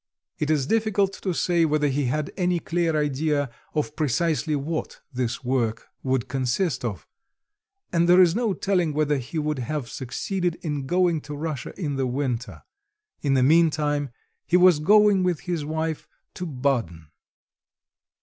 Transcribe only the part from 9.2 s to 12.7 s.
would have succeeded in going to Russia in the winter;